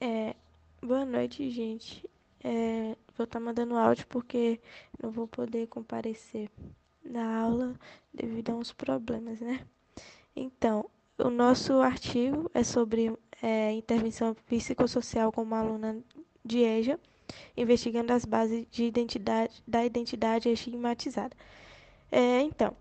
[0.00, 0.34] É,
[0.82, 2.08] boa noite, gente.
[2.44, 4.60] É, vou estar mandando áudio porque
[5.02, 6.50] não vou poder comparecer
[7.04, 7.74] na aula
[8.12, 9.66] devido a uns problemas, né?
[10.34, 10.88] Então,
[11.18, 15.98] o nosso artigo é sobre é, intervenção psicossocial como aluna
[16.44, 17.00] de EJA,
[17.56, 21.34] investigando as bases de identidade, da identidade estigmatizada.
[22.12, 22.76] É, então,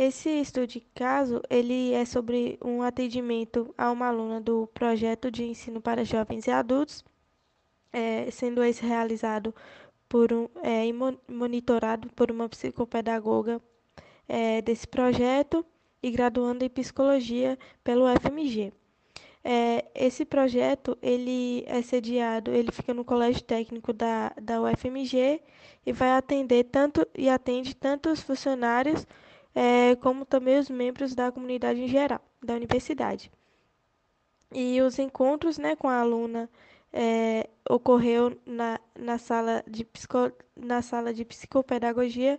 [0.00, 5.44] esse estudo de caso, ele é sobre um atendimento a uma aluna do projeto de
[5.44, 7.04] ensino para jovens e adultos,
[7.92, 9.54] é, sendo esse realizado
[10.08, 10.94] por um, é, e
[11.28, 13.60] monitorado por uma psicopedagoga
[14.26, 15.62] é, desse projeto
[16.02, 18.72] e graduando em psicologia pelo FMG.
[19.44, 25.42] É, esse projeto ele é sediado, ele fica no colégio técnico da, da UFMG
[25.84, 29.06] e vai atender tanto e atende tanto os funcionários
[29.54, 33.30] é, como também os membros da comunidade em geral da universidade.
[34.52, 36.50] E os encontros né, com a aluna
[36.92, 42.38] é, ocorreu na, na, sala de psico, na sala de psicopedagogia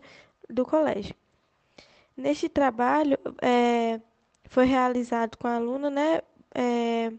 [0.50, 1.16] do colégio.
[2.17, 4.02] Neste trabalho é,
[4.45, 6.22] foi realizado com a aluna, né,
[6.53, 7.13] é,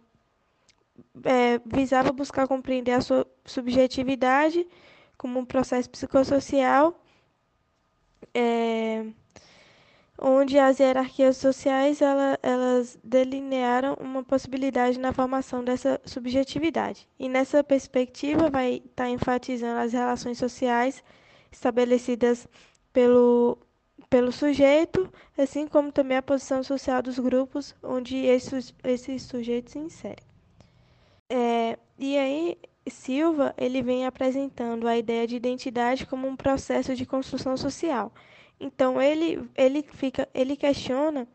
[1.24, 4.66] é, visava buscar compreender a sua subjetividade
[5.16, 7.00] como um processo psicossocial,
[8.34, 9.06] é,
[10.22, 17.08] onde as hierarquias sociais ela, elas delinearam uma possibilidade na formação dessa subjetividade.
[17.18, 21.02] E nessa perspectiva vai estar tá enfatizando as relações sociais
[21.50, 22.46] estabelecidas
[22.92, 23.58] pelo
[24.08, 29.78] pelo sujeito, assim como também a posição social dos grupos onde esses, esses sujeitos se
[29.78, 30.24] inserem.
[31.30, 37.06] É, e aí, Silva ele vem apresentando a ideia de identidade como um processo de
[37.06, 38.12] construção social.
[38.62, 41.28] Então ele, ele fica, ele questiona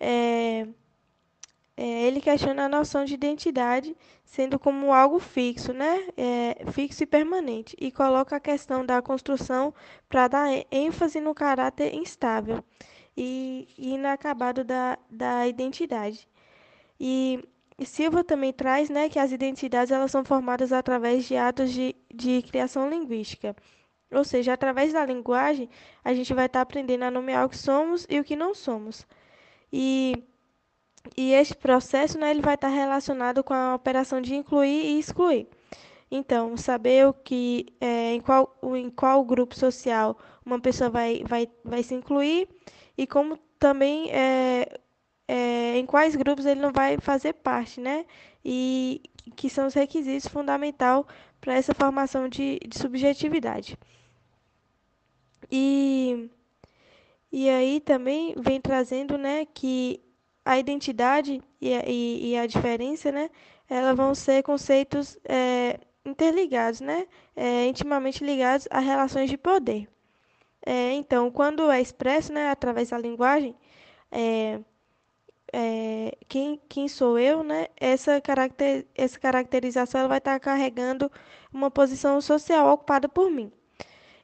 [0.00, 0.66] é,
[1.76, 6.08] é, ele questiona a noção de identidade sendo como algo fixo, né?
[6.16, 9.74] É, fixo e permanente, e coloca a questão da construção
[10.08, 12.62] para dar ênfase no caráter instável
[13.16, 16.28] e, e inacabado da, da identidade.
[16.98, 17.42] E
[17.84, 22.42] Silva também traz né, que as identidades elas são formadas através de atos de, de
[22.42, 23.56] criação linguística.
[24.12, 25.68] Ou seja, através da linguagem,
[26.04, 28.54] a gente vai estar tá aprendendo a nomear o que somos e o que não
[28.54, 29.06] somos.
[29.72, 30.14] E
[31.16, 35.48] e este processo né, ele vai estar relacionado com a operação de incluir e excluir.
[36.10, 41.48] Então, saber o que, é, em, qual, em qual grupo social uma pessoa vai, vai,
[41.64, 42.48] vai se incluir
[42.98, 44.80] e como também é,
[45.28, 48.04] é, em quais grupos ele não vai fazer parte, né?
[48.44, 49.02] E
[49.36, 51.04] que são os requisitos fundamentais
[51.40, 53.78] para essa formação de, de subjetividade.
[55.50, 56.30] E,
[57.32, 60.00] e aí também vem trazendo né, que
[60.44, 63.30] a identidade e a, e, e a diferença, né,
[63.68, 69.88] elas vão ser conceitos é, interligados, né, é, intimamente ligados a relações de poder.
[70.64, 73.54] É, então, quando é expresso, né, através da linguagem,
[74.10, 74.60] é,
[75.52, 81.10] é, quem, quem sou eu, né, essa, caracter, essa caracterização ela vai estar carregando
[81.52, 83.52] uma posição social ocupada por mim.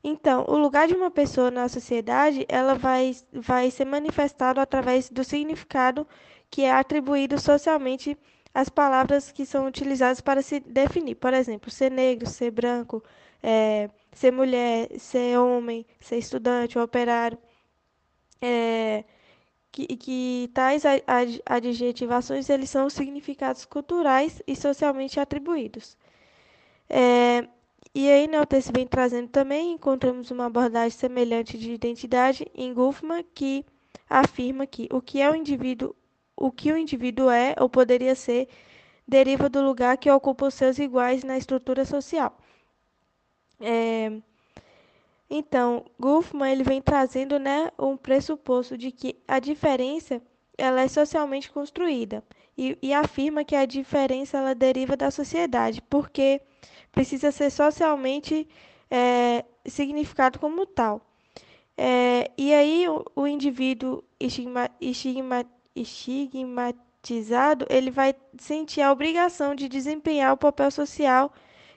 [0.02, 5.24] Então, o lugar de uma pessoa na sociedade, ela vai, vai ser manifestado através do
[5.24, 6.06] significado
[6.50, 8.16] que é atribuído socialmente
[8.54, 11.16] às palavras que são utilizadas para se definir.
[11.16, 13.02] Por exemplo, ser negro, ser branco,
[13.42, 17.38] é, ser mulher, ser homem, ser estudante, operário.
[18.40, 19.04] É,
[19.76, 20.84] que, que tais
[21.44, 25.98] adjetivações eles são significados culturais e socialmente atribuídos.
[26.88, 27.46] É,
[27.94, 33.66] e aí, texto vem trazendo também, encontramos uma abordagem semelhante de identidade em Goffman, que
[34.08, 35.94] afirma que o que é o indivíduo,
[36.34, 38.48] o que o indivíduo é ou poderia ser,
[39.06, 42.38] deriva do lugar que ocupa os seus iguais na estrutura social.
[43.60, 44.10] É,
[45.28, 50.22] então, Goffman ele vem trazendo né, um pressuposto de que a diferença
[50.56, 52.22] ela é socialmente construída
[52.56, 56.40] e, e afirma que a diferença ela deriva da sociedade, porque
[56.92, 58.48] precisa ser socialmente
[58.90, 61.02] é, significado como tal.
[61.76, 65.44] É, e aí o, o indivíduo estigma, estigma,
[65.74, 71.30] estigmatizado ele vai sentir a obrigação de desempenhar o papel social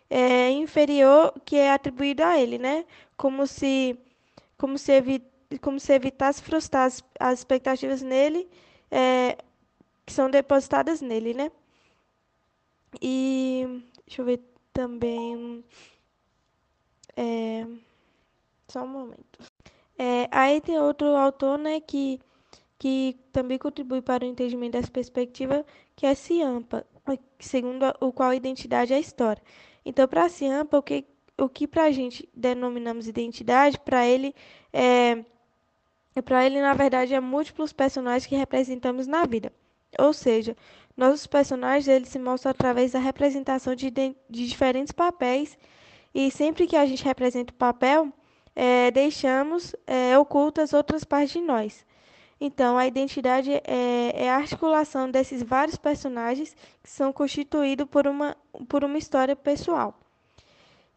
[0.10, 2.86] é, inferior que é atribuído a ele, né?
[3.18, 3.98] Como se
[4.58, 5.24] como se, evi,
[5.62, 8.50] como se evitasse frustrar as, as expectativas nele
[8.92, 9.38] é,
[10.06, 11.52] que são depositadas nele, né?
[13.02, 14.42] E deixa eu ver
[14.74, 15.64] também.
[17.16, 17.66] É,
[18.68, 19.40] só um momento.
[19.98, 22.20] É, aí tem outro autor, né, que,
[22.78, 25.66] que também contribui para o entendimento dessa perspectiva,
[25.96, 26.86] que é Ciampa.
[27.40, 29.44] segundo o qual a identidade é a história.
[29.90, 31.04] Então, para Ciampa, o que,
[31.36, 34.36] o que para a gente denominamos identidade, para ele
[34.72, 35.24] é,
[36.24, 39.52] para ele na verdade é múltiplos personagens que representamos na vida.
[39.98, 40.56] Ou seja,
[40.96, 45.58] nossos personagens eles se mostram através da representação de, de diferentes papéis
[46.14, 48.14] e sempre que a gente representa o papel,
[48.56, 51.84] é, deixamos é, ocultas outras partes de nós.
[52.42, 58.36] Então, a identidade é, é, a articulação desses vários personagens que são constituídos por uma,
[58.68, 60.00] por uma história pessoal.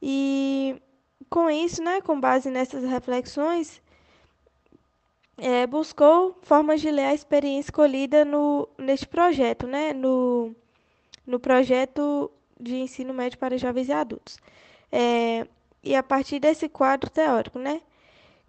[0.01, 0.81] E
[1.29, 3.83] com isso, né, com base nessas reflexões,
[5.37, 10.55] é, buscou formas de ler a experiência escolhida no, neste projeto, né, no,
[11.27, 12.31] no projeto
[12.61, 14.39] de ensino médio para jovens e adultos.
[14.91, 15.47] É,
[15.83, 17.81] e a partir desse quadro teórico, né?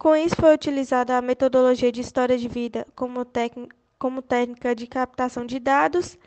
[0.03, 3.25] Com isso foi utilizada a metodologia de história de vida como,
[3.97, 6.17] como técnica de captação de dados.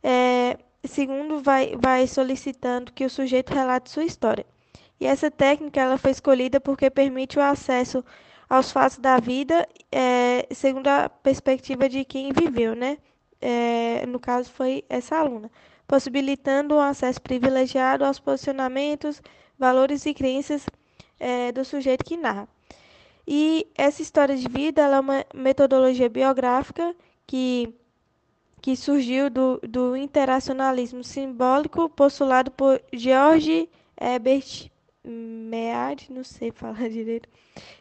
[0.00, 4.46] É, segundo, vai, vai solicitando que o sujeito relate sua história.
[5.00, 8.04] E essa técnica ela foi escolhida porque permite o acesso
[8.48, 12.98] aos fatos da vida é, segundo a perspectiva de quem viveu, né?
[13.40, 15.50] É, no caso foi essa aluna,
[15.88, 19.20] possibilitando um acesso privilegiado aos posicionamentos,
[19.58, 20.64] valores e crenças
[21.18, 22.53] é, do sujeito que narra.
[23.26, 26.94] E essa história de vida é uma metodologia biográfica
[27.26, 27.74] que,
[28.60, 33.68] que surgiu do, do interacionalismo simbólico postulado por George
[33.98, 34.70] Herbert
[35.02, 37.28] Mead, não sei falar direito,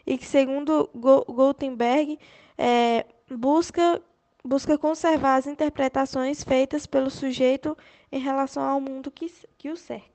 [0.05, 2.17] e que, segundo Gutenberg,
[2.57, 4.01] é, busca,
[4.43, 7.77] busca conservar as interpretações feitas pelo sujeito
[8.11, 10.12] em relação ao mundo que, que o cerca.